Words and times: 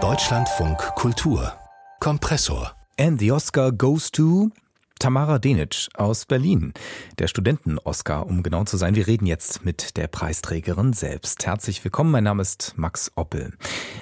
Deutschlandfunk 0.00 0.78
Kultur. 0.94 1.52
Kompressor. 1.98 2.72
And 2.96 3.18
the 3.18 3.32
Oscar 3.32 3.72
goes 3.72 4.10
to 4.12 4.52
Tamara 4.98 5.38
Denic 5.38 5.88
aus 5.94 6.26
Berlin, 6.26 6.72
der 7.18 7.28
Studenten-Oscar, 7.28 8.26
um 8.26 8.42
genau 8.42 8.64
zu 8.64 8.76
sein. 8.76 8.94
Wir 8.94 9.06
reden 9.06 9.26
jetzt 9.26 9.64
mit 9.64 9.96
der 9.96 10.08
Preisträgerin 10.08 10.92
selbst. 10.92 11.46
Herzlich 11.46 11.84
willkommen, 11.84 12.10
mein 12.10 12.24
Name 12.24 12.42
ist 12.42 12.74
Max 12.76 13.12
Oppel. 13.14 13.52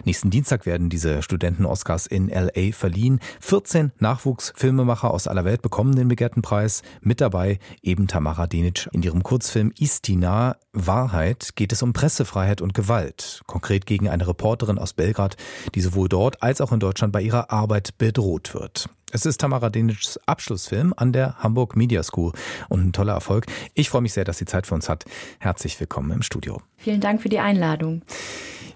Nächsten 0.04 0.30
Dienstag 0.30 0.64
werden 0.64 0.88
diese 0.88 1.22
Studenten-Oscars 1.22 2.06
in 2.06 2.30
L.A. 2.30 2.72
verliehen. 2.72 3.20
14 3.40 3.92
Nachwuchsfilmemacher 3.98 5.10
aus 5.10 5.26
aller 5.26 5.44
Welt 5.44 5.62
bekommen 5.62 5.94
den 5.94 6.08
begehrten 6.08 6.42
Preis. 6.42 6.82
Mit 7.00 7.20
dabei 7.20 7.58
eben 7.82 8.06
Tamara 8.06 8.46
Denic. 8.46 8.88
In 8.92 9.02
ihrem 9.02 9.22
Kurzfilm 9.22 9.72
Istina 9.78 10.56
Wahrheit 10.72 11.56
geht 11.56 11.72
es 11.72 11.82
um 11.82 11.92
Pressefreiheit 11.92 12.60
und 12.60 12.74
Gewalt. 12.74 13.42
Konkret 13.46 13.86
gegen 13.86 14.08
eine 14.08 14.28
Reporterin 14.28 14.78
aus 14.78 14.92
Belgrad, 14.92 15.36
die 15.74 15.80
sowohl 15.80 16.08
dort 16.08 16.42
als 16.42 16.60
auch 16.60 16.72
in 16.72 16.80
Deutschland 16.80 17.12
bei 17.12 17.22
ihrer 17.22 17.50
Arbeit 17.50 17.98
bedroht 17.98 18.54
wird. 18.54 18.88
Es 19.12 19.24
ist 19.24 19.40
Tamara 19.40 19.70
Denics 19.70 20.18
Abschlussfilm 20.26 20.92
an 20.96 21.12
der 21.12 21.36
Hamburg 21.38 21.76
Media 21.76 22.02
School 22.02 22.32
und 22.68 22.86
ein 22.86 22.92
toller 22.92 23.12
Erfolg. 23.12 23.46
Ich 23.74 23.88
freue 23.88 24.02
mich 24.02 24.12
sehr, 24.12 24.24
dass 24.24 24.38
sie 24.38 24.46
Zeit 24.46 24.66
für 24.66 24.74
uns 24.74 24.88
hat. 24.88 25.04
Herzlich 25.38 25.78
willkommen 25.78 26.10
im 26.10 26.22
Studio. 26.22 26.60
Vielen 26.76 27.00
Dank 27.00 27.22
für 27.22 27.28
die 27.28 27.38
Einladung. 27.38 28.02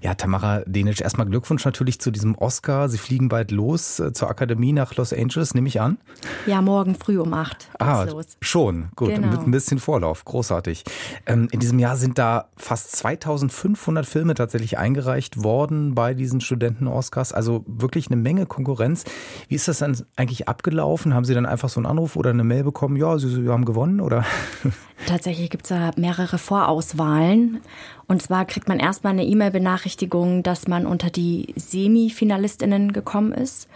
Ja, 0.03 0.15
Tamara 0.15 0.63
Denic, 0.65 1.03
erstmal 1.03 1.27
Glückwunsch 1.27 1.65
natürlich 1.65 2.01
zu 2.01 2.11
diesem 2.11 2.35
Oscar. 2.35 2.89
Sie 2.89 2.97
fliegen 2.97 3.29
bald 3.29 3.51
los 3.51 4.01
äh, 4.01 4.15
zur 4.15 4.31
Akademie 4.31 4.73
nach 4.73 4.97
Los 4.97 5.13
Angeles, 5.13 5.53
nehme 5.55 5.69
ich 5.69 5.79
an? 5.79 5.99
Ja, 6.47 6.63
morgen 6.63 6.95
früh 6.95 7.19
um 7.19 7.35
acht. 7.35 7.69
Ah, 7.79 8.05
los. 8.05 8.39
schon. 8.41 8.89
Gut, 8.97 9.11
genau. 9.11 9.27
mit 9.27 9.41
ein 9.41 9.51
bisschen 9.51 9.79
Vorlauf. 9.79 10.25
Großartig. 10.25 10.85
Ähm, 11.27 11.49
in 11.53 11.61
diesem 11.61 11.79
Jahr 11.79 11.97
sind 11.97 12.17
da 12.17 12.49
fast 12.57 12.97
2500 12.97 14.07
Filme 14.07 14.35
tatsächlich 14.35 14.79
eingereicht 14.79 15.45
worden 15.45 15.95
bei 15.95 16.15
diesen 16.15 16.41
Studenten-Oscars. 16.41 17.35
Also 17.35 17.65
wirklich 17.67 18.07
eine 18.07 18.17
Menge 18.17 18.47
Konkurrenz. 18.47 19.05
Wie 19.49 19.55
ist 19.55 19.69
das 19.69 19.79
dann 19.79 20.03
eigentlich 20.21 20.49
abgelaufen? 20.49 21.15
Haben 21.15 21.25
Sie 21.25 21.35
dann 21.35 21.47
einfach 21.47 21.69
so 21.69 21.81
einen 21.81 21.87
Anruf 21.87 22.17
oder 22.17 22.31
eine 22.31 22.45
Mail 22.45 22.63
bekommen? 22.63 22.97
Ja, 22.97 23.19
Sie, 23.19 23.29
Sie 23.29 23.49
haben 23.49 23.65
gewonnen 23.65 24.01
oder? 24.01 24.25
Tatsächlich 25.07 25.49
gibt 25.51 25.65
es 25.65 25.71
da 25.71 25.91
mehrere 25.97 26.39
Vorauswahlen. 26.39 27.61
Und 28.07 28.23
zwar 28.23 28.45
kriegt 28.45 28.69
man 28.69 28.79
erstmal 28.79 29.15
eine 29.15 29.25
E-Mail-Benachrichtigung, 29.25 30.43
dass 30.43 30.69
man 30.69 30.87
unter 30.87 31.11
die 31.11 31.55
Semifinalistinnen 31.57 32.93
gekommen 32.93 33.33
ist. 33.33 33.69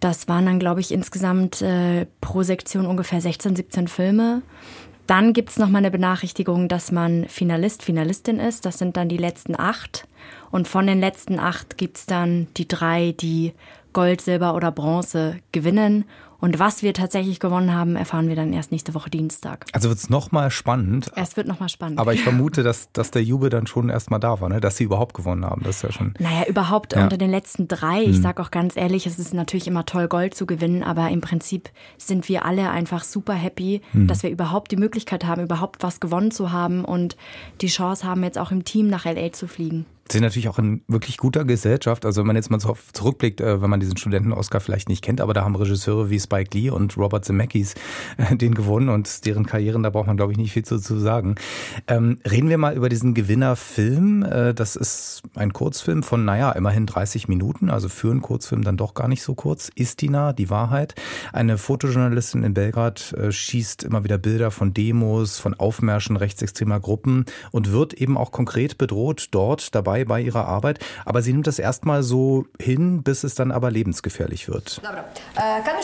Das 0.00 0.28
waren 0.28 0.46
dann, 0.46 0.58
glaube 0.58 0.80
ich, 0.80 0.92
insgesamt 0.92 1.62
äh, 1.62 2.06
pro 2.20 2.42
Sektion 2.42 2.86
ungefähr 2.86 3.20
16, 3.20 3.56
17 3.56 3.88
Filme. 3.88 4.42
Dann 5.06 5.32
gibt 5.32 5.50
es 5.50 5.58
nochmal 5.58 5.80
eine 5.80 5.90
Benachrichtigung, 5.90 6.68
dass 6.68 6.92
man 6.92 7.24
Finalist, 7.28 7.82
Finalistin 7.82 8.38
ist. 8.38 8.66
Das 8.66 8.78
sind 8.78 8.96
dann 8.96 9.08
die 9.08 9.16
letzten 9.16 9.58
acht. 9.58 10.06
Und 10.50 10.68
von 10.68 10.86
den 10.86 11.00
letzten 11.00 11.38
acht 11.38 11.78
gibt 11.78 11.98
es 11.98 12.06
dann 12.06 12.48
die 12.56 12.68
drei, 12.68 13.12
die 13.12 13.52
Gold, 13.92 14.20
Silber 14.20 14.54
oder 14.54 14.70
Bronze 14.70 15.36
gewinnen. 15.52 16.04
Und 16.40 16.60
was 16.60 16.84
wir 16.84 16.94
tatsächlich 16.94 17.40
gewonnen 17.40 17.74
haben, 17.74 17.96
erfahren 17.96 18.28
wir 18.28 18.36
dann 18.36 18.52
erst 18.52 18.70
nächste 18.70 18.94
Woche 18.94 19.10
Dienstag. 19.10 19.66
Also 19.72 19.88
wird 19.88 19.98
es 19.98 20.08
nochmal 20.08 20.52
spannend. 20.52 21.10
Es 21.16 21.36
wird 21.36 21.48
nochmal 21.48 21.68
spannend. 21.68 21.98
Aber 21.98 22.14
ich 22.14 22.22
vermute, 22.22 22.62
dass, 22.62 22.92
dass 22.92 23.10
der 23.10 23.24
Jubel 23.24 23.50
dann 23.50 23.66
schon 23.66 23.88
erstmal 23.88 24.20
da 24.20 24.40
war, 24.40 24.48
ne? 24.48 24.60
dass 24.60 24.76
sie 24.76 24.84
überhaupt 24.84 25.14
gewonnen 25.14 25.44
haben. 25.44 25.64
Das 25.64 25.76
ist 25.76 25.82
ja 25.82 25.90
schon. 25.90 26.14
Naja, 26.20 26.46
überhaupt 26.46 26.92
ja. 26.92 27.02
unter 27.02 27.16
den 27.16 27.30
letzten 27.30 27.66
drei. 27.66 28.02
Ich 28.02 28.16
hm. 28.16 28.22
sage 28.22 28.40
auch 28.40 28.52
ganz 28.52 28.76
ehrlich, 28.76 29.06
es 29.06 29.18
ist 29.18 29.34
natürlich 29.34 29.66
immer 29.66 29.84
toll, 29.84 30.06
Gold 30.06 30.34
zu 30.34 30.46
gewinnen, 30.46 30.84
aber 30.84 31.08
im 31.08 31.20
Prinzip 31.20 31.70
sind 31.96 32.28
wir 32.28 32.44
alle 32.44 32.70
einfach 32.70 33.02
super 33.02 33.34
happy, 33.34 33.82
hm. 33.90 34.06
dass 34.06 34.22
wir 34.22 34.30
überhaupt 34.30 34.70
die 34.70 34.76
Möglichkeit 34.76 35.24
haben, 35.24 35.42
überhaupt 35.42 35.82
was 35.82 35.98
gewonnen 35.98 36.30
zu 36.30 36.52
haben 36.52 36.84
und 36.84 37.16
die 37.62 37.66
Chance 37.66 38.06
haben, 38.06 38.22
jetzt 38.22 38.38
auch 38.38 38.52
im 38.52 38.62
Team 38.62 38.86
nach 38.86 39.06
LA 39.06 39.32
zu 39.32 39.48
fliegen 39.48 39.86
sind 40.12 40.22
natürlich 40.22 40.48
auch 40.48 40.58
in 40.58 40.82
wirklich 40.88 41.16
guter 41.16 41.44
Gesellschaft. 41.44 42.04
Also 42.04 42.20
wenn 42.20 42.26
man 42.26 42.36
jetzt 42.36 42.50
mal 42.50 42.58
zurückblickt, 42.58 43.40
äh, 43.40 43.60
wenn 43.60 43.70
man 43.70 43.80
diesen 43.80 43.96
Studenten-Oscar 43.96 44.60
vielleicht 44.60 44.88
nicht 44.88 45.02
kennt, 45.02 45.20
aber 45.20 45.34
da 45.34 45.44
haben 45.44 45.56
Regisseure 45.56 46.10
wie 46.10 46.18
Spike 46.18 46.56
Lee 46.56 46.70
und 46.70 46.96
Robert 46.96 47.24
Zemeckis 47.24 47.74
äh, 48.16 48.36
den 48.36 48.54
gewonnen 48.54 48.88
und 48.88 49.26
deren 49.26 49.46
Karrieren, 49.46 49.82
da 49.82 49.90
braucht 49.90 50.06
man 50.06 50.16
glaube 50.16 50.32
ich 50.32 50.38
nicht 50.38 50.52
viel 50.52 50.64
zu, 50.64 50.78
zu 50.78 50.98
sagen. 50.98 51.36
Ähm, 51.86 52.18
reden 52.28 52.48
wir 52.48 52.58
mal 52.58 52.74
über 52.74 52.88
diesen 52.88 53.14
Gewinnerfilm. 53.14 54.22
Äh, 54.22 54.54
das 54.54 54.76
ist 54.76 55.22
ein 55.34 55.52
Kurzfilm 55.52 56.02
von, 56.02 56.24
naja, 56.24 56.52
immerhin 56.52 56.86
30 56.86 57.28
Minuten, 57.28 57.70
also 57.70 57.88
für 57.88 58.10
einen 58.10 58.22
Kurzfilm 58.22 58.62
dann 58.62 58.76
doch 58.76 58.94
gar 58.94 59.08
nicht 59.08 59.22
so 59.22 59.34
kurz. 59.34 59.70
Istina, 59.74 60.32
die 60.32 60.50
Wahrheit. 60.50 60.94
Eine 61.32 61.58
Fotojournalistin 61.58 62.44
in 62.44 62.54
Belgrad 62.54 63.14
schießt 63.30 63.84
immer 63.84 64.04
wieder 64.04 64.18
Bilder 64.18 64.50
von 64.50 64.74
Demos, 64.74 65.38
von 65.38 65.54
Aufmärschen 65.54 66.16
rechtsextremer 66.16 66.80
Gruppen 66.80 67.24
und 67.50 67.72
wird 67.72 67.94
eben 67.94 68.16
auch 68.16 68.32
konkret 68.32 68.78
bedroht 68.78 69.28
dort 69.30 69.74
dabei 69.74 69.97
dabei 69.98 70.04
bei 70.04 70.20
ihrer 70.20 70.46
Arbeit, 70.46 70.78
aber 71.04 71.22
sie 71.22 71.32
nimmt 71.32 71.46
das 71.46 71.58
erstmal 71.58 72.02
so 72.02 72.46
hin, 72.60 73.02
bis 73.02 73.24
es 73.24 73.34
dann 73.34 73.50
aber 73.52 73.70
lebensgefährlich 73.70 74.48
wird. 74.48 74.78
Dobra. 74.78 75.04
E, 75.36 75.62
kann 75.64 75.76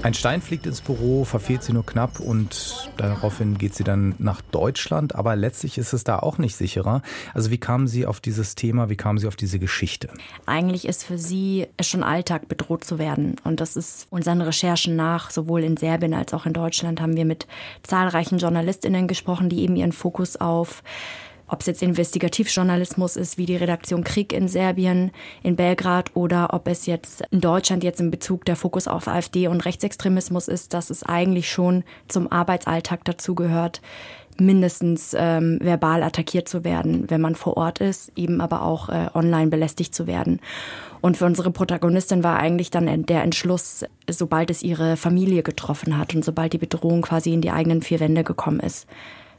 Ein 0.00 0.14
Stein 0.14 0.40
fliegt 0.40 0.64
ins 0.64 0.80
Büro, 0.80 1.24
verfehlt 1.24 1.64
sie 1.64 1.72
nur 1.72 1.84
knapp 1.84 2.20
und 2.20 2.88
daraufhin 2.96 3.58
geht 3.58 3.74
sie 3.74 3.82
dann 3.82 4.14
nach 4.18 4.40
Deutschland. 4.42 5.16
Aber 5.16 5.34
letztlich 5.34 5.76
ist 5.76 5.92
es 5.92 6.04
da 6.04 6.20
auch 6.20 6.38
nicht 6.38 6.54
sicherer. 6.54 7.02
Also 7.34 7.50
wie 7.50 7.58
kamen 7.58 7.88
Sie 7.88 8.06
auf 8.06 8.20
dieses 8.20 8.54
Thema, 8.54 8.88
wie 8.90 8.96
kamen 8.96 9.18
Sie 9.18 9.26
auf 9.26 9.34
diese 9.34 9.58
Geschichte? 9.58 10.08
Eigentlich 10.46 10.86
ist 10.86 11.02
für 11.02 11.18
sie 11.18 11.66
schon 11.80 12.04
Alltag 12.04 12.46
bedroht 12.46 12.84
zu 12.84 13.00
werden. 13.00 13.36
Und 13.42 13.60
das 13.60 13.76
ist 13.76 14.06
unseren 14.10 14.40
Recherchen 14.40 14.94
nach, 14.94 15.30
sowohl 15.30 15.64
in 15.64 15.76
Serbien 15.76 16.14
als 16.14 16.32
auch 16.32 16.46
in 16.46 16.52
Deutschland, 16.52 17.00
haben 17.00 17.16
wir 17.16 17.24
mit 17.24 17.48
zahlreichen 17.82 18.38
JournalistInnen 18.38 19.08
gesprochen, 19.08 19.48
die 19.48 19.62
eben 19.62 19.74
ihren 19.74 19.92
Fokus 19.92 20.36
auf 20.36 20.84
ob 21.48 21.60
es 21.60 21.66
jetzt 21.66 21.82
Investigativjournalismus 21.82 23.16
ist, 23.16 23.38
wie 23.38 23.46
die 23.46 23.56
Redaktion 23.56 24.04
Krieg 24.04 24.32
in 24.32 24.48
Serbien, 24.48 25.10
in 25.42 25.56
Belgrad, 25.56 26.10
oder 26.14 26.52
ob 26.52 26.68
es 26.68 26.86
jetzt 26.86 27.22
in 27.30 27.40
Deutschland 27.40 27.82
jetzt 27.82 28.00
in 28.00 28.10
Bezug 28.10 28.44
der 28.44 28.56
Fokus 28.56 28.86
auf 28.86 29.08
AfD 29.08 29.48
und 29.48 29.64
Rechtsextremismus 29.64 30.48
ist, 30.48 30.74
dass 30.74 30.90
es 30.90 31.02
eigentlich 31.02 31.50
schon 31.50 31.84
zum 32.06 32.30
Arbeitsalltag 32.30 33.04
dazugehört, 33.04 33.80
mindestens 34.40 35.14
ähm, 35.18 35.58
verbal 35.60 36.02
attackiert 36.02 36.48
zu 36.48 36.64
werden, 36.64 37.10
wenn 37.10 37.20
man 37.20 37.34
vor 37.34 37.56
Ort 37.56 37.80
ist, 37.80 38.12
eben 38.16 38.40
aber 38.40 38.62
auch 38.62 38.88
äh, 38.88 39.08
online 39.14 39.48
belästigt 39.48 39.94
zu 39.94 40.06
werden. 40.06 40.40
Und 41.00 41.16
für 41.16 41.26
unsere 41.26 41.50
Protagonistin 41.50 42.24
war 42.24 42.38
eigentlich 42.38 42.70
dann 42.70 43.06
der 43.06 43.22
Entschluss, 43.22 43.84
sobald 44.08 44.50
es 44.50 44.62
ihre 44.62 44.96
Familie 44.96 45.42
getroffen 45.42 45.98
hat 45.98 46.14
und 46.14 46.24
sobald 46.24 46.52
die 46.52 46.58
Bedrohung 46.58 47.02
quasi 47.02 47.32
in 47.32 47.40
die 47.40 47.50
eigenen 47.50 47.82
vier 47.82 48.00
Wände 48.00 48.24
gekommen 48.24 48.60
ist, 48.60 48.86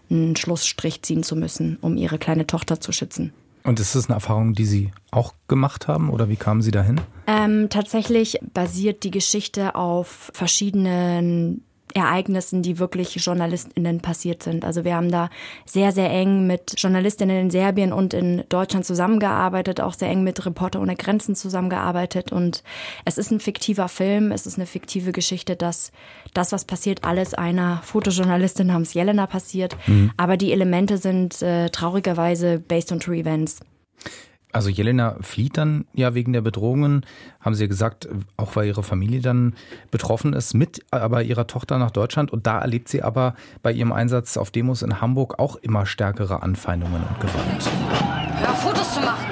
einen 0.09 0.35
Schlussstrich 0.35 1.01
ziehen 1.01 1.23
zu 1.23 1.35
müssen, 1.35 1.77
um 1.81 1.97
ihre 1.97 2.17
kleine 2.17 2.47
Tochter 2.47 2.79
zu 2.79 2.91
schützen. 2.91 3.33
Und 3.63 3.79
ist 3.79 3.95
das 3.95 4.07
eine 4.07 4.15
Erfahrung, 4.15 4.53
die 4.53 4.65
Sie 4.65 4.91
auch 5.11 5.33
gemacht 5.47 5.87
haben 5.87 6.09
oder 6.09 6.29
wie 6.29 6.37
kamen 6.37 6.61
Sie 6.61 6.71
dahin? 6.71 7.01
Ähm, 7.27 7.67
tatsächlich 7.69 8.39
basiert 8.53 9.03
die 9.03 9.11
Geschichte 9.11 9.75
auf 9.75 10.31
verschiedenen 10.33 11.63
Ereignissen, 11.93 12.61
die 12.61 12.77
wirklich 12.79 13.15
JournalistInnen 13.15 13.99
passiert 13.99 14.43
sind. 14.43 14.63
Also 14.63 14.83
wir 14.83 14.95
haben 14.95 15.11
da 15.11 15.29
sehr, 15.65 15.91
sehr 15.91 16.09
eng 16.11 16.45
mit 16.45 16.75
JournalistInnen 16.77 17.39
in 17.39 17.49
Serbien 17.49 17.93
und 17.93 18.13
in 18.13 18.43
Deutschland 18.49 18.85
zusammengearbeitet, 18.85 19.81
auch 19.81 19.93
sehr 19.93 20.09
eng 20.09 20.23
mit 20.23 20.45
Reporter 20.45 20.81
ohne 20.81 20.95
Grenzen 20.95 21.35
zusammengearbeitet. 21.35 22.31
Und 22.31 22.63
es 23.05 23.17
ist 23.17 23.31
ein 23.31 23.39
fiktiver 23.39 23.87
Film, 23.87 24.31
es 24.31 24.45
ist 24.45 24.57
eine 24.57 24.67
fiktive 24.67 25.11
Geschichte, 25.11 25.55
dass 25.55 25.91
das, 26.33 26.51
was 26.51 26.65
passiert, 26.65 27.03
alles 27.03 27.33
einer 27.33 27.81
Fotojournalistin 27.83 28.67
namens 28.67 28.93
Jelena 28.93 29.25
passiert. 29.25 29.75
Mhm. 29.87 30.11
Aber 30.17 30.37
die 30.37 30.51
Elemente 30.51 30.97
sind 30.97 31.41
äh, 31.41 31.69
traurigerweise 31.69 32.59
based 32.59 32.91
on 32.91 32.99
true 32.99 33.17
events. 33.17 33.59
Also 34.51 34.69
Jelena 34.69 35.15
flieht 35.21 35.57
dann 35.57 35.85
ja 35.93 36.15
wegen 36.15 36.33
der 36.33 36.41
Bedrohungen, 36.41 37.05
haben 37.39 37.53
Sie 37.53 37.63
ja 37.63 37.67
gesagt, 37.67 38.09
auch 38.35 38.55
weil 38.55 38.65
ihre 38.67 38.81
Familie 38.81 39.21
dann 39.21 39.53
betroffen 39.91 40.33
ist, 40.33 40.55
mit 40.55 40.83
aber 40.89 41.21
ihrer 41.21 41.45
Tochter 41.45 41.77
nach 41.77 41.91
Deutschland. 41.91 42.31
Und 42.31 42.47
da 42.47 42.59
erlebt 42.59 42.89
sie 42.89 43.03
aber 43.03 43.35
bei 43.61 43.71
ihrem 43.71 43.91
Einsatz 43.91 44.37
auf 44.37 44.49
Demos 44.49 44.81
in 44.81 45.01
Hamburg 45.01 45.37
auch 45.37 45.55
immer 45.57 45.85
stärkere 45.85 46.41
Anfeindungen 46.41 47.03
und 47.03 47.19
Gewalt. 47.19 47.69
Hör 48.39 48.55
Fotos 48.55 48.93
zu 48.95 49.01
machen! 49.01 49.25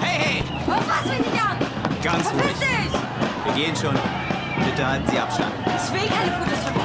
Hey, 0.00 0.18
hey! 0.18 0.44
Was 0.66 0.84
fass 0.84 1.06
mich 1.06 1.18
nicht 1.18 1.42
an! 1.42 1.56
Ganz 2.02 2.28
Verpiss 2.28 2.44
ruhig. 2.44 2.58
dich! 2.58 3.56
Wir 3.56 3.64
gehen 3.64 3.76
schon. 3.76 3.94
Bitte 4.64 4.86
halten 4.86 5.10
Sie 5.10 5.18
Abstand. 5.18 5.52
Ich 5.64 5.92
will 5.94 6.08
keine 6.08 6.32
Fotos 6.32 6.58
von 6.64 6.74
dir. 6.74 6.80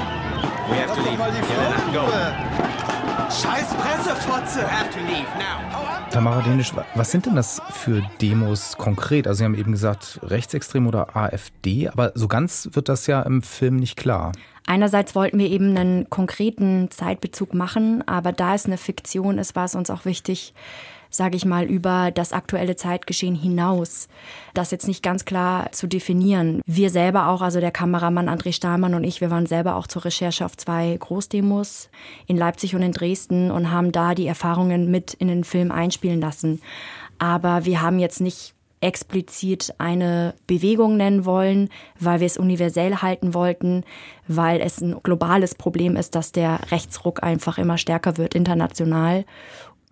We 0.69 0.75
have 0.81 0.95
to 0.95 1.01
leave. 1.01 1.19
Jelena, 1.19 1.77
go. 1.93 2.74
Scheiß 3.29 3.73
Pressefotze! 3.75 4.61
You 4.61 4.67
have 4.67 4.91
to 4.91 4.99
leave 4.99 5.27
now. 5.37 6.09
Tamara 6.11 6.41
Dänisch, 6.41 6.71
was 6.93 7.11
sind 7.11 7.25
denn 7.25 7.35
das 7.35 7.61
für 7.71 8.01
Demos 8.21 8.77
konkret? 8.77 9.27
Also 9.27 9.39
Sie 9.39 9.43
haben 9.45 9.55
eben 9.55 9.71
gesagt 9.71 10.19
Rechtsextrem 10.23 10.87
oder 10.87 11.15
AfD, 11.15 11.89
aber 11.89 12.11
so 12.15 12.27
ganz 12.27 12.69
wird 12.73 12.87
das 12.87 13.07
ja 13.07 13.21
im 13.23 13.41
Film 13.41 13.77
nicht 13.77 13.97
klar. 13.97 14.31
Einerseits 14.67 15.15
wollten 15.15 15.39
wir 15.39 15.49
eben 15.49 15.75
einen 15.75 16.09
konkreten 16.09 16.89
Zeitbezug 16.91 17.53
machen, 17.53 18.07
aber 18.07 18.31
da 18.31 18.55
es 18.55 18.65
eine 18.65 18.77
Fiktion 18.77 19.37
ist, 19.37 19.55
war 19.55 19.65
es 19.65 19.75
uns 19.75 19.89
auch 19.89 20.05
wichtig, 20.05 20.53
sage 21.15 21.37
ich 21.37 21.45
mal, 21.45 21.65
über 21.65 22.11
das 22.11 22.33
aktuelle 22.33 22.75
Zeitgeschehen 22.75 23.35
hinaus. 23.35 24.07
Das 24.53 24.71
jetzt 24.71 24.87
nicht 24.87 25.03
ganz 25.03 25.25
klar 25.25 25.71
zu 25.71 25.87
definieren. 25.87 26.61
Wir 26.65 26.89
selber 26.89 27.27
auch, 27.27 27.41
also 27.41 27.59
der 27.59 27.71
Kameramann 27.71 28.29
André 28.29 28.53
Stahlmann 28.53 28.93
und 28.93 29.03
ich, 29.03 29.21
wir 29.21 29.31
waren 29.31 29.45
selber 29.45 29.75
auch 29.75 29.87
zur 29.87 30.05
Recherche 30.05 30.45
auf 30.45 30.57
zwei 30.57 30.95
Großdemos 30.99 31.89
in 32.27 32.37
Leipzig 32.37 32.75
und 32.75 32.81
in 32.81 32.91
Dresden 32.91 33.51
und 33.51 33.71
haben 33.71 33.91
da 33.91 34.15
die 34.15 34.27
Erfahrungen 34.27 34.91
mit 34.91 35.13
in 35.13 35.27
den 35.27 35.43
Film 35.43 35.71
einspielen 35.71 36.21
lassen. 36.21 36.61
Aber 37.17 37.65
wir 37.65 37.81
haben 37.81 37.99
jetzt 37.99 38.21
nicht 38.21 38.55
explizit 38.81 39.73
eine 39.79 40.35
Bewegung 40.45 40.95
nennen 40.97 41.25
wollen, 41.25 41.69
weil 41.99 42.19
wir 42.19 42.27
es 42.27 42.37
universell 42.37 42.97
halten 42.97 43.33
wollten, 43.33 43.83
weil 44.27 44.61
es 44.61 44.79
ein 44.79 45.01
globales 45.01 45.55
Problem 45.55 45.95
ist, 45.95 46.13
dass 46.13 46.31
der 46.31 46.59
Rechtsruck 46.71 47.23
einfach 47.23 47.57
immer 47.57 47.79
stärker 47.79 48.17
wird 48.17 48.35
international 48.35 49.25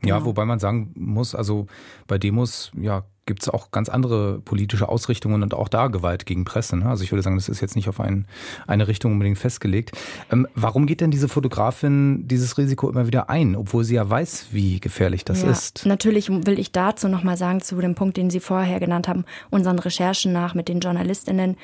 ja, 0.06 0.26
wobei 0.26 0.46
man 0.46 0.60
sagen 0.60 0.92
muss, 0.96 1.36
also 1.36 1.68
bei 2.08 2.18
Demos, 2.18 2.72
ja, 2.76 3.04
gibt 3.26 3.42
es 3.42 3.50
auch 3.50 3.72
ganz 3.72 3.90
andere 3.90 4.40
politische 4.40 4.90
Ausrichtungen 4.90 5.44
und 5.44 5.54
auch 5.54 5.70
da 5.70 5.88
Gewalt 5.88 6.26
gegen 6.26 6.44
Presse. 6.44 6.76
Ne? 6.76 6.90
Also 6.90 7.04
ich 7.04 7.12
würde 7.12 7.22
sagen, 7.22 7.38
das 7.38 7.48
ist 7.48 7.62
jetzt 7.62 7.76
nicht 7.76 7.88
auf 7.88 8.00
ein, 8.00 8.26
eine 8.68 8.88
Richtung 8.88 9.14
unbedingt 9.14 9.38
festgelegt. 9.38 9.92
Ähm, 10.32 10.48
warum 10.56 10.86
geht 10.86 11.02
denn 11.02 11.12
diese 11.12 11.30
Fotografin 11.30 12.28
dieses 12.28 12.58
Risiko 12.58 12.90
immer 12.90 13.08
wieder 13.08 13.30
ein, 13.30 13.56
obwohl 13.56 13.84
sie 13.84 13.96
ja 13.96 14.10
weiß, 14.10 14.48
wie 14.52 14.80
gefährlich 14.80 15.24
das 15.24 15.44
ja, 15.44 15.52
ist? 15.52 15.86
Natürlich 15.86 16.30
will 16.30 16.60
ich 16.60 16.72
dazu 16.72 17.08
nochmal 17.08 17.38
sagen, 17.38 17.62
zu 17.62 17.80
dem 17.80 17.96
Punkt, 17.96 18.18
den 18.18 18.30
Sie 18.30 18.40
vorher 18.40 18.80
genannt 18.80 19.08
haben, 19.08 19.24
unseren 19.50 19.80
Recherchen 19.80 20.34
nach 20.34 20.54
mit 20.54 20.68
den 20.68 20.80
JournalistInnen, 20.80 21.56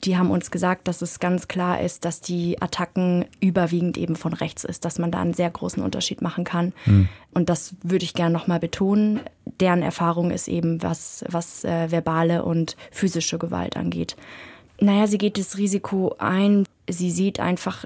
die 0.00 0.16
haben 0.16 0.30
uns 0.30 0.50
gesagt, 0.50 0.88
dass 0.88 1.02
es 1.02 1.20
ganz 1.20 1.48
klar 1.48 1.80
ist, 1.80 2.04
dass 2.04 2.20
die 2.20 2.60
Attacken 2.60 3.26
überwiegend 3.40 3.98
eben 3.98 4.16
von 4.16 4.32
rechts 4.32 4.64
ist, 4.64 4.84
dass 4.84 4.98
man 4.98 5.10
da 5.10 5.20
einen 5.20 5.34
sehr 5.34 5.50
großen 5.50 5.82
Unterschied 5.82 6.22
machen 6.22 6.44
kann. 6.44 6.72
Mhm. 6.86 7.08
Und 7.32 7.48
das 7.48 7.74
würde 7.82 8.04
ich 8.04 8.14
gerne 8.14 8.32
nochmal 8.32 8.60
betonen. 8.60 9.20
Deren 9.60 9.82
Erfahrung 9.82 10.30
ist 10.30 10.48
eben, 10.48 10.82
was, 10.82 11.24
was 11.28 11.64
äh, 11.64 11.90
verbale 11.90 12.44
und 12.44 12.76
physische 12.90 13.38
Gewalt 13.38 13.76
angeht. 13.76 14.16
Naja, 14.80 15.06
sie 15.06 15.18
geht 15.18 15.38
das 15.38 15.58
Risiko 15.58 16.14
ein. 16.18 16.66
Sie 16.88 17.10
sieht 17.10 17.38
einfach 17.38 17.84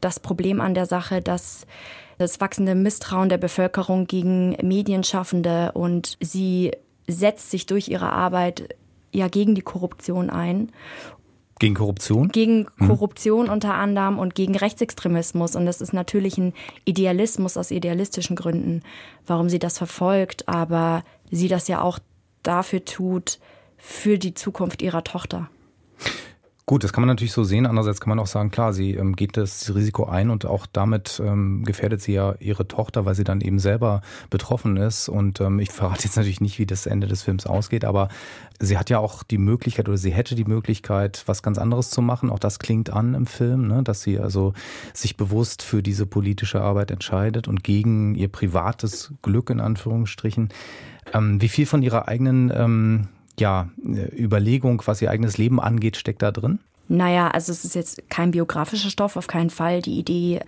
das 0.00 0.20
Problem 0.20 0.60
an 0.60 0.74
der 0.74 0.86
Sache, 0.86 1.20
dass 1.20 1.66
das 2.18 2.40
wachsende 2.40 2.74
Misstrauen 2.74 3.28
der 3.28 3.38
Bevölkerung 3.38 4.06
gegen 4.06 4.50
Medienschaffende 4.62 5.72
und 5.72 6.16
sie 6.20 6.72
setzt 7.08 7.50
sich 7.50 7.66
durch 7.66 7.88
ihre 7.88 8.12
Arbeit 8.12 8.76
ja 9.12 9.28
gegen 9.28 9.54
die 9.54 9.62
Korruption 9.62 10.30
ein 10.30 10.70
gegen 11.60 11.76
Korruption? 11.76 12.28
Gegen 12.28 12.66
mhm. 12.76 12.88
Korruption 12.88 13.46
mhm. 13.46 13.52
unter 13.52 13.74
anderem 13.74 14.18
und 14.18 14.34
gegen 14.34 14.56
Rechtsextremismus. 14.56 15.54
Und 15.54 15.66
das 15.66 15.80
ist 15.80 15.92
natürlich 15.92 16.36
ein 16.36 16.52
Idealismus 16.84 17.56
aus 17.56 17.70
idealistischen 17.70 18.34
Gründen, 18.34 18.82
warum 19.26 19.48
sie 19.48 19.60
das 19.60 19.78
verfolgt, 19.78 20.48
aber 20.48 21.04
sie 21.30 21.46
das 21.46 21.68
ja 21.68 21.80
auch 21.80 22.00
dafür 22.42 22.84
tut, 22.84 23.38
für 23.76 24.18
die 24.18 24.34
Zukunft 24.34 24.82
ihrer 24.82 25.04
Tochter. 25.04 25.48
Gut, 26.70 26.84
das 26.84 26.92
kann 26.92 27.02
man 27.02 27.08
natürlich 27.08 27.32
so 27.32 27.42
sehen. 27.42 27.66
Andererseits 27.66 28.00
kann 28.00 28.10
man 28.10 28.20
auch 28.20 28.28
sagen, 28.28 28.52
klar, 28.52 28.72
sie 28.72 28.94
ähm, 28.94 29.16
geht 29.16 29.36
das 29.36 29.74
Risiko 29.74 30.04
ein 30.04 30.30
und 30.30 30.46
auch 30.46 30.66
damit 30.66 31.20
ähm, 31.20 31.64
gefährdet 31.64 32.00
sie 32.00 32.12
ja 32.12 32.36
ihre 32.38 32.68
Tochter, 32.68 33.04
weil 33.04 33.16
sie 33.16 33.24
dann 33.24 33.40
eben 33.40 33.58
selber 33.58 34.02
betroffen 34.30 34.76
ist. 34.76 35.08
Und 35.08 35.40
ähm, 35.40 35.58
ich 35.58 35.70
verrate 35.72 36.04
jetzt 36.04 36.14
natürlich 36.14 36.40
nicht, 36.40 36.60
wie 36.60 36.66
das 36.66 36.86
Ende 36.86 37.08
des 37.08 37.24
Films 37.24 37.44
ausgeht, 37.44 37.84
aber 37.84 38.08
sie 38.60 38.78
hat 38.78 38.88
ja 38.88 39.00
auch 39.00 39.24
die 39.24 39.38
Möglichkeit 39.38 39.88
oder 39.88 39.98
sie 39.98 40.12
hätte 40.12 40.36
die 40.36 40.44
Möglichkeit, 40.44 41.24
was 41.26 41.42
ganz 41.42 41.58
anderes 41.58 41.90
zu 41.90 42.02
machen. 42.02 42.30
Auch 42.30 42.38
das 42.38 42.60
klingt 42.60 42.90
an 42.90 43.14
im 43.14 43.26
Film, 43.26 43.66
ne? 43.66 43.82
dass 43.82 44.02
sie 44.02 44.20
also 44.20 44.54
sich 44.94 45.16
bewusst 45.16 45.64
für 45.64 45.82
diese 45.82 46.06
politische 46.06 46.60
Arbeit 46.60 46.92
entscheidet 46.92 47.48
und 47.48 47.64
gegen 47.64 48.14
ihr 48.14 48.28
privates 48.28 49.12
Glück 49.22 49.50
in 49.50 49.58
Anführungsstrichen. 49.58 50.50
Ähm, 51.14 51.42
wie 51.42 51.48
viel 51.48 51.66
von 51.66 51.82
ihrer 51.82 52.06
eigenen 52.06 52.52
ähm, 52.54 53.08
ja, 53.40 53.68
Überlegung, 53.82 54.82
was 54.84 55.02
ihr 55.02 55.10
eigenes 55.10 55.38
Leben 55.38 55.60
angeht, 55.60 55.96
steckt 55.96 56.22
da 56.22 56.30
drin? 56.30 56.60
Naja, 56.88 57.28
also 57.28 57.52
es 57.52 57.64
ist 57.64 57.74
jetzt 57.74 58.10
kein 58.10 58.32
biografischer 58.32 58.90
Stoff, 58.90 59.16
auf 59.16 59.26
keinen 59.26 59.50
Fall. 59.50 59.80
Die 59.80 59.98
Idee, 59.98 60.40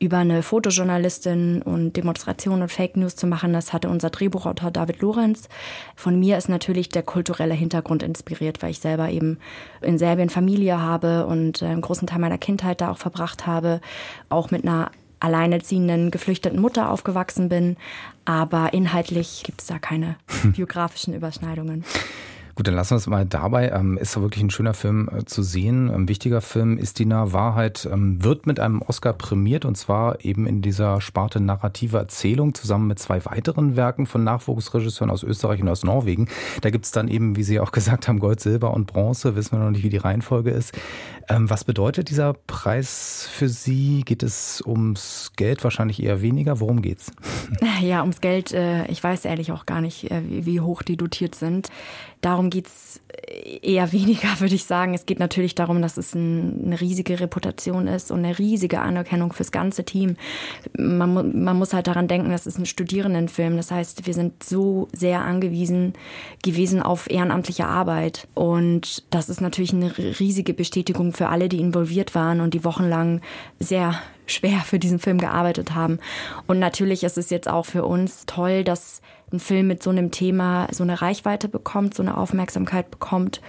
über 0.00 0.18
eine 0.18 0.42
Fotojournalistin 0.42 1.62
und 1.62 1.96
Demonstrationen 1.96 2.62
und 2.62 2.72
Fake 2.72 2.96
News 2.96 3.16
zu 3.16 3.26
machen, 3.26 3.52
das 3.52 3.72
hatte 3.72 3.88
unser 3.88 4.10
Drehbuchautor 4.10 4.70
David 4.70 5.00
Lorenz. 5.00 5.48
Von 5.96 6.18
mir 6.20 6.38
ist 6.38 6.48
natürlich 6.48 6.88
der 6.88 7.02
kulturelle 7.02 7.54
Hintergrund 7.54 8.02
inspiriert, 8.02 8.62
weil 8.62 8.70
ich 8.70 8.78
selber 8.78 9.10
eben 9.10 9.38
in 9.80 9.98
Serbien 9.98 10.30
Familie 10.30 10.80
habe 10.80 11.26
und 11.26 11.62
einen 11.62 11.80
großen 11.80 12.06
Teil 12.06 12.20
meiner 12.20 12.38
Kindheit 12.38 12.80
da 12.80 12.90
auch 12.92 12.98
verbracht 12.98 13.46
habe, 13.46 13.80
auch 14.28 14.50
mit 14.50 14.62
einer 14.62 14.92
alleinerziehenden, 15.20 16.12
geflüchteten 16.12 16.60
Mutter 16.60 16.90
aufgewachsen 16.90 17.48
bin. 17.48 17.76
Aber 18.24 18.72
inhaltlich 18.72 19.42
gibt 19.44 19.62
es 19.62 19.66
da 19.66 19.80
keine 19.80 20.16
biografischen 20.54 21.12
Überschneidungen. 21.12 21.84
Gut, 22.58 22.66
dann 22.66 22.74
lassen 22.74 22.90
wir 22.90 22.96
es 22.96 23.06
mal 23.06 23.24
dabei. 23.24 23.70
Ähm, 23.70 23.96
ist 23.98 24.16
doch 24.16 24.22
wirklich 24.22 24.42
ein 24.42 24.50
schöner 24.50 24.74
Film 24.74 25.08
äh, 25.16 25.24
zu 25.24 25.44
sehen. 25.44 25.88
Ein 25.92 26.08
wichtiger 26.08 26.40
Film 26.40 26.76
ist 26.76 26.98
die 26.98 27.04
nahe 27.04 27.32
Wahrheit, 27.32 27.88
ähm, 27.88 28.24
wird 28.24 28.48
mit 28.48 28.58
einem 28.58 28.82
Oscar 28.82 29.12
prämiert 29.12 29.64
und 29.64 29.76
zwar 29.76 30.24
eben 30.24 30.44
in 30.44 30.60
dieser 30.60 31.00
Sparte 31.00 31.38
narrative 31.38 31.98
Erzählung 31.98 32.54
zusammen 32.54 32.88
mit 32.88 32.98
zwei 32.98 33.24
weiteren 33.26 33.76
Werken 33.76 34.06
von 34.06 34.24
Nachwuchsregisseuren 34.24 35.12
aus 35.12 35.22
Österreich 35.22 35.62
und 35.62 35.68
aus 35.68 35.84
Norwegen. 35.84 36.26
Da 36.60 36.70
gibt's 36.70 36.90
dann 36.90 37.06
eben, 37.06 37.36
wie 37.36 37.44
Sie 37.44 37.60
auch 37.60 37.70
gesagt 37.78 38.08
haben, 38.08 38.18
Gold, 38.18 38.40
Silber 38.40 38.74
und 38.74 38.88
Bronze. 38.88 39.36
Wissen 39.36 39.52
wir 39.52 39.64
noch 39.64 39.70
nicht, 39.70 39.84
wie 39.84 39.88
die 39.88 39.96
Reihenfolge 39.96 40.50
ist. 40.50 40.76
Ähm, 41.28 41.48
was 41.48 41.62
bedeutet 41.62 42.10
dieser 42.10 42.32
Preis 42.32 43.28
für 43.30 43.48
Sie? 43.48 44.02
Geht 44.04 44.24
es 44.24 44.64
ums 44.66 45.30
Geld? 45.36 45.62
Wahrscheinlich 45.62 46.02
eher 46.02 46.22
weniger. 46.22 46.58
Worum 46.58 46.82
geht's? 46.82 47.12
Ja, 47.80 48.00
ums 48.00 48.20
Geld. 48.20 48.52
Äh, 48.52 48.86
ich 48.86 49.04
weiß 49.04 49.24
ehrlich 49.24 49.52
auch 49.52 49.64
gar 49.64 49.80
nicht, 49.80 50.10
äh, 50.10 50.20
wie 50.26 50.60
hoch 50.60 50.82
die 50.82 50.96
dotiert 50.96 51.36
sind. 51.36 51.68
Darum 52.20 52.47
geht's 52.50 53.00
eher 53.62 53.92
weniger, 53.92 54.40
würde 54.40 54.54
ich 54.54 54.64
sagen. 54.64 54.94
Es 54.94 55.06
geht 55.06 55.18
natürlich 55.18 55.54
darum, 55.54 55.82
dass 55.82 55.96
es 55.96 56.14
ein, 56.14 56.62
eine 56.64 56.80
riesige 56.80 57.20
Reputation 57.20 57.86
ist 57.86 58.10
und 58.10 58.24
eine 58.24 58.38
riesige 58.38 58.80
Anerkennung 58.80 59.32
fürs 59.32 59.52
ganze 59.52 59.84
Team. 59.84 60.16
Man, 60.76 61.42
man 61.42 61.56
muss 61.56 61.72
halt 61.72 61.86
daran 61.86 62.08
denken, 62.08 62.30
das 62.30 62.46
ist 62.46 62.58
ein 62.58 62.66
Studierendenfilm. 62.66 63.56
Das 63.56 63.70
heißt, 63.70 64.06
wir 64.06 64.14
sind 64.14 64.42
so 64.42 64.88
sehr 64.92 65.22
angewiesen 65.22 65.94
gewesen 66.42 66.82
auf 66.82 67.10
ehrenamtliche 67.10 67.66
Arbeit. 67.66 68.28
Und 68.34 69.04
das 69.10 69.28
ist 69.28 69.40
natürlich 69.40 69.72
eine 69.72 69.96
riesige 70.20 70.54
Bestätigung 70.54 71.12
für 71.12 71.28
alle, 71.28 71.48
die 71.48 71.60
involviert 71.60 72.14
waren 72.14 72.40
und 72.40 72.54
die 72.54 72.64
wochenlang 72.64 73.20
sehr 73.58 73.94
schwer 74.30 74.60
für 74.60 74.78
diesen 74.78 74.98
Film 74.98 75.18
gearbeitet 75.18 75.74
haben. 75.74 75.98
Und 76.46 76.58
natürlich 76.58 77.04
ist 77.04 77.18
es 77.18 77.30
jetzt 77.30 77.48
auch 77.48 77.66
für 77.66 77.84
uns 77.84 78.26
toll, 78.26 78.64
dass 78.64 79.00
ein 79.32 79.40
Film 79.40 79.66
mit 79.66 79.82
so 79.82 79.90
einem 79.90 80.10
Thema 80.10 80.68
so 80.72 80.82
eine 80.82 81.00
Reichweite 81.00 81.48
bekommt, 81.48 81.94
so 81.94 82.02
eine 82.02 82.16
Aufmerksamkeit 82.16 82.90
bekommt. 82.90 83.40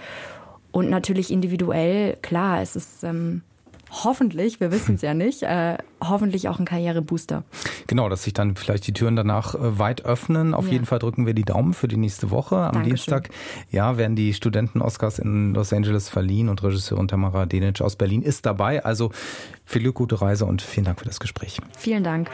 Und 0.72 0.88
natürlich 0.88 1.30
individuell, 1.30 2.16
klar, 2.22 2.60
es 2.60 2.76
ist 2.76 3.02
ähm, 3.02 3.42
hoffentlich, 3.90 4.60
wir 4.60 4.72
wissen 4.72 4.94
es 4.94 5.02
ja 5.02 5.14
nicht, 5.14 5.42
äh, 5.42 5.78
hoffentlich 6.02 6.48
auch 6.48 6.58
ein 6.58 6.64
Karrierebooster. 6.64 7.44
Genau, 7.86 8.08
dass 8.08 8.24
sich 8.24 8.32
dann 8.32 8.56
vielleicht 8.56 8.86
die 8.86 8.92
Türen 8.92 9.16
danach 9.16 9.54
äh, 9.54 9.78
weit 9.78 10.04
öffnen. 10.04 10.54
Auf 10.54 10.66
ja. 10.66 10.72
jeden 10.72 10.86
Fall 10.86 10.98
drücken 10.98 11.26
wir 11.26 11.34
die 11.34 11.42
Daumen 11.42 11.74
für 11.74 11.88
die 11.88 11.96
nächste 11.96 12.30
Woche. 12.30 12.56
Am 12.56 12.72
Dankeschön. 12.72 12.84
Dienstag 12.90 13.30
ja, 13.70 13.96
werden 13.96 14.16
die 14.16 14.32
Studenten-Oscars 14.32 15.18
in 15.18 15.54
Los 15.54 15.72
Angeles 15.72 16.08
verliehen 16.08 16.48
und 16.48 16.62
Regisseurin 16.62 17.08
Tamara 17.08 17.46
Denic 17.46 17.80
aus 17.80 17.96
Berlin 17.96 18.22
ist 18.22 18.46
dabei. 18.46 18.84
Also 18.84 19.10
viel 19.64 19.82
Glück, 19.82 19.96
gute 19.96 20.20
Reise 20.20 20.46
und 20.46 20.62
vielen 20.62 20.86
Dank 20.86 20.98
für 21.00 21.06
das 21.06 21.20
Gespräch. 21.20 21.58
Vielen 21.76 22.04
Dank. 22.04 22.30